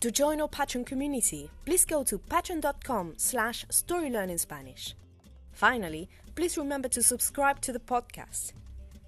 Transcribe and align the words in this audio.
To 0.00 0.12
join 0.12 0.40
our 0.40 0.48
Patreon 0.48 0.86
community, 0.86 1.50
please 1.64 1.84
go 1.84 2.04
to 2.04 2.18
patreon.com 2.18 3.14
slash 3.16 3.66
storylearningspanish. 3.66 4.94
Finally, 5.50 6.08
please 6.36 6.56
remember 6.56 6.88
to 6.88 7.02
subscribe 7.02 7.60
to 7.62 7.72
the 7.72 7.80
podcast. 7.80 8.52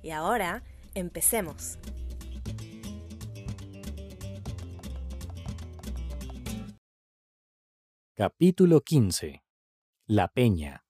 Y 0.02 0.10
ahora, 0.10 0.64
empecemos. 0.96 1.78
Capítulo 8.16 8.80
15. 8.80 9.44
La 10.08 10.26
Peña. 10.26 10.82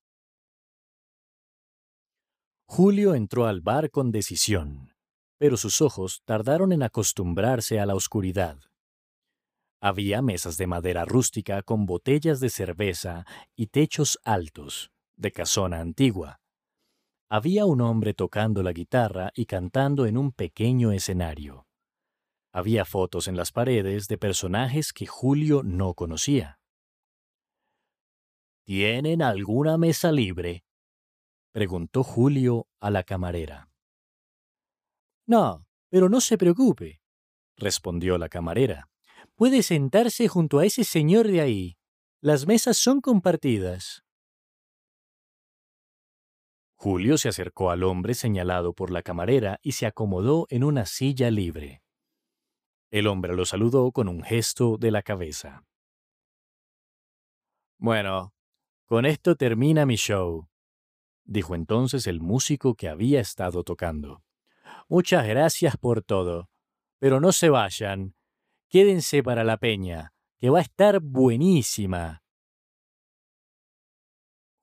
Julio 2.67 3.15
entró 3.15 3.47
al 3.47 3.61
bar 3.61 3.91
con 3.91 4.13
decisión, 4.13 4.95
pero 5.37 5.59
sus 5.59 5.83
ojos 5.83 6.23
tardaron 6.25 6.73
en 6.73 6.83
acostumbrarse 6.83 7.79
a 7.79 7.85
la 7.85 7.95
oscuridad. 7.95 8.70
Había 9.83 10.21
mesas 10.21 10.59
de 10.59 10.67
madera 10.67 11.07
rústica 11.07 11.63
con 11.63 11.87
botellas 11.87 12.39
de 12.41 12.51
cerveza 12.51 13.25
y 13.57 13.69
techos 13.69 14.19
altos, 14.25 14.93
de 15.17 15.33
casona 15.33 15.81
antigua. 15.81 16.41
Había 17.31 17.65
un 17.65 17.81
hombre 17.81 18.13
tocando 18.13 18.63
la 18.63 18.73
guitarra 18.73 19.31
y 19.35 19.47
cantando 19.47 20.05
en 20.05 20.19
un 20.19 20.33
pequeño 20.33 20.93
escenario. 20.93 21.67
Había 22.53 22.85
fotos 22.85 23.27
en 23.27 23.37
las 23.37 23.53
paredes 23.53 24.07
de 24.09 24.19
personajes 24.19 24.93
que 24.93 25.07
Julio 25.07 25.63
no 25.63 25.95
conocía. 25.95 26.59
¿Tienen 28.67 29.23
alguna 29.23 29.79
mesa 29.79 30.13
libre? 30.13 30.65
preguntó 31.53 32.03
Julio 32.03 32.69
a 32.81 32.91
la 32.91 33.03
camarera. 33.03 33.71
No, 35.27 35.65
pero 35.89 36.09
no 36.09 36.21
se 36.21 36.37
preocupe, 36.37 37.01
respondió 37.57 38.19
la 38.19 38.29
camarera. 38.29 38.90
Puede 39.41 39.63
sentarse 39.63 40.29
junto 40.29 40.59
a 40.59 40.67
ese 40.67 40.85
señor 40.85 41.27
de 41.27 41.41
ahí. 41.41 41.79
Las 42.21 42.47
mesas 42.47 42.77
son 42.77 43.01
compartidas. 43.01 44.05
Julio 46.75 47.17
se 47.17 47.31
acercó 47.31 47.71
al 47.71 47.85
hombre 47.85 48.13
señalado 48.13 48.75
por 48.75 48.91
la 48.91 49.01
camarera 49.01 49.59
y 49.63 49.73
se 49.73 49.87
acomodó 49.87 50.47
en 50.51 50.63
una 50.63 50.85
silla 50.85 51.31
libre. 51.31 51.83
El 52.91 53.07
hombre 53.07 53.35
lo 53.35 53.47
saludó 53.47 53.93
con 53.93 54.11
un 54.11 54.23
gesto 54.23 54.77
de 54.77 54.91
la 54.91 55.01
cabeza. 55.01 55.65
Bueno, 57.79 58.35
con 58.85 59.07
esto 59.07 59.37
termina 59.37 59.87
mi 59.87 59.97
show, 59.97 60.51
dijo 61.25 61.55
entonces 61.55 62.07
el 62.07 62.21
músico 62.21 62.75
que 62.75 62.91
había 62.91 63.21
estado 63.23 63.65
tocando. 63.65 64.23
Muchas 64.91 65.27
gracias 65.27 65.79
por 65.79 66.03
todo, 66.03 66.51
pero 66.99 67.21
no 67.21 67.33
se 67.33 67.49
vayan, 67.49 68.15
Quédense 68.71 69.25
para 69.25 69.43
la 69.43 69.57
peña, 69.57 70.15
que 70.39 70.49
va 70.49 70.61
a 70.61 70.63
estar 70.63 71.01
buenísima. 71.01 72.23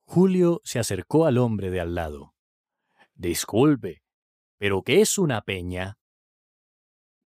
Julio 0.06 0.62
se 0.64 0.78
acercó 0.78 1.26
al 1.26 1.36
hombre 1.36 1.70
de 1.70 1.80
al 1.80 1.94
lado. 1.94 2.34
Disculpe, 3.14 4.02
¿pero 4.56 4.82
qué 4.82 5.02
es 5.02 5.18
una 5.18 5.42
peña? 5.42 5.98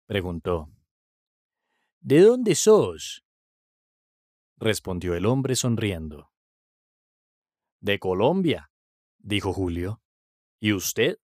preguntó. 0.06 0.72
¿De 2.00 2.20
dónde 2.20 2.56
sos? 2.56 3.25
respondió 4.56 5.14
el 5.14 5.26
hombre 5.26 5.54
sonriendo. 5.54 6.32
De 7.81 8.00
Colombia, 8.00 8.72
dijo 9.19 9.53
Julio. 9.53 10.03
¿Y 10.59 10.72
usted? 10.72 11.19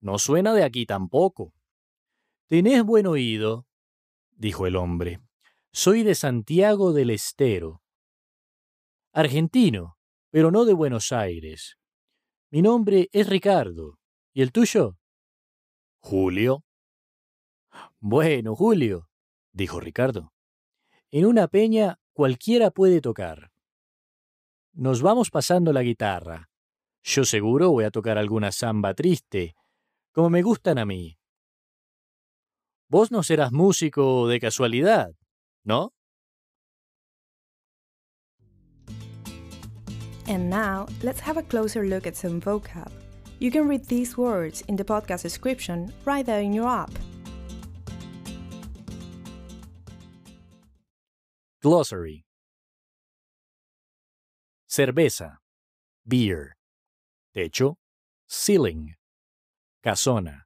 No 0.00 0.20
suena 0.20 0.54
de 0.54 0.62
aquí 0.62 0.86
tampoco. 0.86 1.52
Tenés 2.46 2.84
buen 2.84 3.06
oído, 3.06 3.67
dijo 4.38 4.66
el 4.66 4.76
hombre. 4.76 5.20
Soy 5.72 6.02
de 6.02 6.14
Santiago 6.14 6.92
del 6.92 7.10
Estero. 7.10 7.82
Argentino, 9.12 9.98
pero 10.30 10.50
no 10.50 10.64
de 10.64 10.72
Buenos 10.72 11.12
Aires. 11.12 11.76
Mi 12.50 12.62
nombre 12.62 13.10
es 13.12 13.28
Ricardo. 13.28 13.98
¿Y 14.32 14.42
el 14.42 14.52
tuyo? 14.52 14.96
Julio. 15.98 16.64
Bueno, 17.98 18.54
Julio, 18.54 19.10
dijo 19.52 19.80
Ricardo. 19.80 20.32
En 21.10 21.26
una 21.26 21.48
peña 21.48 21.98
cualquiera 22.12 22.70
puede 22.70 23.00
tocar. 23.00 23.50
Nos 24.72 25.02
vamos 25.02 25.30
pasando 25.30 25.72
la 25.72 25.82
guitarra. 25.82 26.48
Yo 27.02 27.24
seguro 27.24 27.70
voy 27.70 27.84
a 27.84 27.90
tocar 27.90 28.18
alguna 28.18 28.52
samba 28.52 28.94
triste, 28.94 29.56
como 30.12 30.30
me 30.30 30.42
gustan 30.42 30.78
a 30.78 30.84
mí. 30.84 31.17
Vos 32.90 33.10
no 33.10 33.22
serás 33.22 33.52
músico 33.52 34.26
de 34.28 34.40
casualidad, 34.40 35.12
¿no? 35.62 35.92
And 40.26 40.48
now, 40.48 40.86
let's 41.02 41.20
have 41.20 41.36
a 41.36 41.42
closer 41.42 41.84
look 41.84 42.06
at 42.06 42.16
some 42.16 42.40
vocab. 42.40 42.90
You 43.40 43.50
can 43.50 43.68
read 43.68 43.84
these 43.86 44.16
words 44.16 44.62
in 44.68 44.76
the 44.76 44.84
podcast 44.84 45.22
description 45.22 45.92
right 46.06 46.24
there 46.24 46.40
in 46.40 46.52
your 46.54 46.66
app. 46.66 46.90
Glossary 51.62 52.24
Cerveza 54.68 55.38
Beer 56.06 56.56
Techo 57.36 57.76
Ceiling 58.28 58.94
Casona 59.84 60.42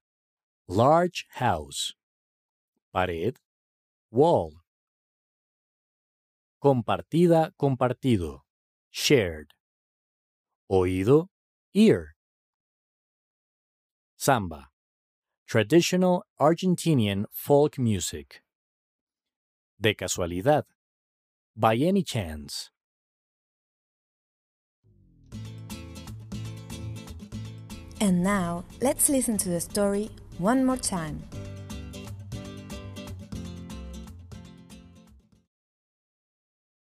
Large 0.69 1.27
house 1.35 1.93
pared, 2.93 3.37
wall. 4.11 4.53
Compartida, 6.63 7.53
compartido, 7.59 8.43
shared. 8.91 9.53
Oído, 10.71 11.29
ear. 11.75 12.15
Samba, 14.17 14.69
traditional 15.47 16.25
Argentinian 16.41 17.25
folk 17.33 17.79
music. 17.79 18.43
De 19.81 19.95
casualidad, 19.95 20.65
by 21.57 21.75
any 21.77 22.05
chance. 22.05 22.71
And 28.01 28.23
now, 28.23 28.65
let's 28.81 29.09
listen 29.09 29.37
to 29.39 29.49
the 29.49 29.61
story 29.61 30.11
one 30.39 30.65
more 30.65 30.77
time. 30.77 31.23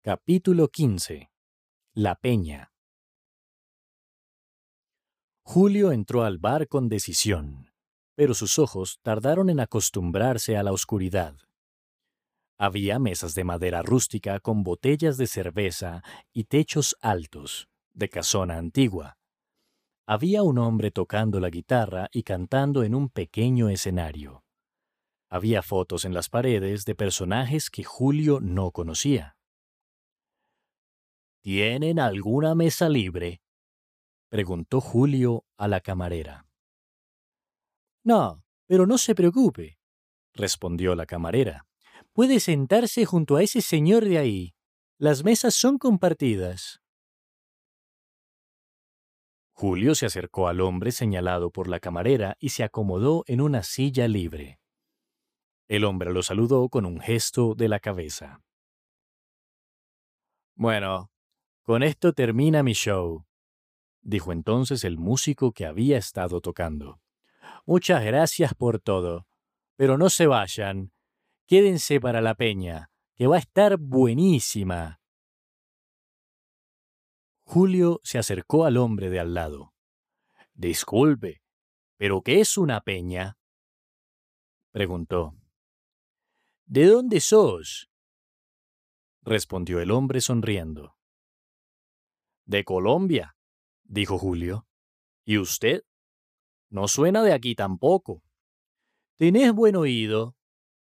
Capítulo 0.09 0.69
15. 0.69 1.30
La 1.95 2.15
Peña. 2.15 2.71
Julio 5.44 5.92
entró 5.92 6.24
al 6.24 6.38
bar 6.38 6.69
con 6.69 6.88
decisión, 6.88 7.74
pero 8.15 8.33
sus 8.33 8.57
ojos 8.57 9.01
tardaron 9.01 9.50
en 9.50 9.59
acostumbrarse 9.59 10.56
a 10.56 10.63
la 10.63 10.71
oscuridad. 10.71 11.36
Había 12.57 13.00
mesas 13.00 13.36
de 13.36 13.44
madera 13.44 13.81
rústica 13.81 14.39
con 14.39 14.63
botellas 14.63 15.18
de 15.18 15.27
cerveza 15.27 16.04
y 16.31 16.45
techos 16.45 16.95
altos, 17.01 17.68
de 17.92 18.07
casona 18.07 18.57
antigua. 18.57 19.18
Había 20.07 20.42
un 20.42 20.57
hombre 20.57 20.89
tocando 20.89 21.42
la 21.42 21.50
guitarra 21.50 22.07
y 22.13 22.24
cantando 22.24 22.83
en 22.83 22.95
un 22.95 23.09
pequeño 23.09 23.68
escenario. 23.68 24.45
Había 25.30 25.62
fotos 25.63 26.06
en 26.06 26.13
las 26.13 26.30
paredes 26.30 26.86
de 26.86 26.95
personajes 26.95 27.69
que 27.69 27.83
Julio 27.83 28.39
no 28.39 28.71
conocía. 28.71 29.36
¿Tienen 31.47 31.97
alguna 31.97 32.55
mesa 32.55 32.89
libre? 32.89 33.41
preguntó 34.27 34.81
Julio 34.81 35.45
a 35.55 35.69
la 35.69 35.79
camarera. 35.79 36.45
No, 38.03 38.44
pero 38.65 38.85
no 38.85 38.97
se 38.97 39.15
preocupe, 39.15 39.79
respondió 40.33 40.94
la 40.94 41.05
camarera. 41.05 41.65
Puede 42.11 42.41
sentarse 42.41 43.05
junto 43.05 43.38
a 43.38 43.44
ese 43.44 43.61
señor 43.61 44.03
de 44.03 44.17
ahí. 44.17 44.55
Las 44.97 45.23
mesas 45.23 45.55
son 45.55 45.77
compartidas. 45.77 46.81
Julio 49.53 49.95
se 49.95 50.07
acercó 50.07 50.49
al 50.49 50.59
hombre 50.59 50.91
señalado 50.91 51.49
por 51.49 51.69
la 51.69 51.79
camarera 51.79 52.35
y 52.41 52.49
se 52.49 52.65
acomodó 52.65 53.23
en 53.25 53.39
una 53.39 53.63
silla 53.63 54.09
libre. 54.09 54.59
El 55.69 55.85
hombre 55.85 56.11
lo 56.11 56.23
saludó 56.23 56.67
con 56.67 56.85
un 56.85 56.99
gesto 56.99 57.55
de 57.55 57.69
la 57.69 57.79
cabeza. 57.79 58.44
Bueno, 60.55 61.09
con 61.67 61.83
esto 61.83 62.13
termina 62.13 62.63
mi 62.63 62.71
show, 62.71 63.25
dijo 63.99 64.31
entonces 64.31 64.85
el 64.85 64.97
músico 64.97 65.51
que 65.51 65.65
había 65.65 65.97
estado 65.97 66.39
tocando. 66.39 67.01
Muchas 67.65 68.05
gracias 68.05 68.53
por 68.53 68.79
todo, 68.79 69.27
pero 69.75 69.97
no 69.97 70.09
se 70.09 70.27
vayan. 70.27 70.93
Quédense 71.45 71.99
para 71.99 72.21
la 72.21 72.35
peña, 72.35 72.89
que 73.15 73.27
va 73.27 73.35
a 73.35 73.39
estar 73.39 73.75
buenísima. 73.75 75.01
Julio 77.43 77.99
se 78.01 78.17
acercó 78.17 78.63
al 78.63 78.77
hombre 78.77 79.09
de 79.09 79.19
al 79.19 79.33
lado. 79.33 79.73
Disculpe, 80.53 81.41
¿pero 81.97 82.21
qué 82.21 82.39
es 82.39 82.57
una 82.57 82.79
peña? 82.79 83.37
preguntó. 84.71 85.35
¿De 86.65 86.85
dónde 86.85 87.19
sos? 87.19 87.89
respondió 89.21 89.81
el 89.81 89.91
hombre 89.91 90.21
sonriendo. 90.21 90.96
De 92.47 92.63
Colombia, 92.63 93.35
dijo 93.83 94.17
Julio. 94.17 94.65
¿Y 95.25 95.38
usted? 95.38 95.83
No 96.69 96.88
suena 96.88 97.21
de 97.21 97.33
aquí 97.33 97.55
tampoco. 97.55 98.23
Tenés 99.17 99.51
buen 99.51 99.75
oído, 99.75 100.38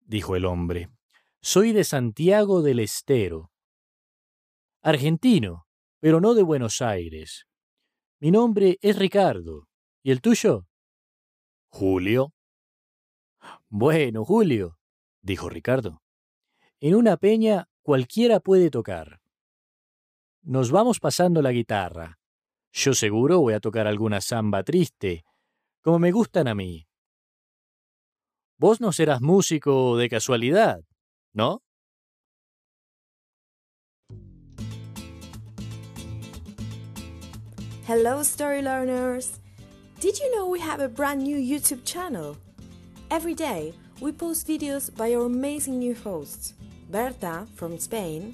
dijo 0.02 0.36
el 0.36 0.44
hombre. 0.44 0.90
Soy 1.42 1.72
de 1.72 1.86
Santiago 1.86 2.62
del 2.62 2.82
Estero. 2.82 3.54
Argentino, 4.82 5.68
pero 6.02 6.20
no 6.20 6.34
de 6.34 6.44
Buenos 6.44 6.82
Aires. 6.82 7.48
Mi 8.20 8.30
nombre 8.30 8.78
es 8.82 9.00
Ricardo. 9.00 9.70
¿Y 10.04 10.12
el 10.12 10.20
tuyo? 10.20 10.68
Julio. 11.70 12.34
Bueno, 13.70 14.26
Julio, 14.26 14.78
dijo 15.22 15.48
Ricardo. 15.48 16.04
En 16.82 16.94
una 16.94 17.16
peña 17.16 17.70
cualquiera 17.84 18.42
puede 18.42 18.70
tocar. 18.70 19.22
Nos 20.50 20.72
vamos 20.72 21.02
pasando 21.02 21.42
la 21.42 21.52
guitarra. 21.52 22.20
Yo 22.72 22.94
seguro 22.94 23.42
voy 23.42 23.54
a 23.54 23.60
tocar 23.60 23.86
alguna 23.86 24.22
samba 24.22 24.64
triste, 24.64 25.26
como 25.84 26.00
me 26.00 26.14
gustan 26.14 26.48
a 26.48 26.56
mí. 26.56 26.88
Vos 28.58 28.80
no 28.80 28.94
serás 28.94 29.20
músico 29.20 29.98
de 29.98 30.08
casualidad, 30.08 30.80
¿no? 31.34 31.64
Hello, 37.86 38.22
story 38.22 38.62
learners! 38.62 39.42
Did 40.00 40.18
you 40.18 40.34
know 40.34 40.50
we 40.50 40.62
have 40.62 40.82
a 40.82 40.88
brand 40.88 41.24
new 41.24 41.38
YouTube 41.38 41.84
channel? 41.84 42.38
Every 43.10 43.36
day, 43.36 43.74
we 44.00 44.14
post 44.14 44.48
videos 44.48 44.96
by 44.96 45.14
our 45.14 45.26
amazing 45.26 45.80
new 45.80 45.94
hosts 45.94 46.54
Berta 46.90 47.46
from 47.58 47.78
Spain, 47.78 48.34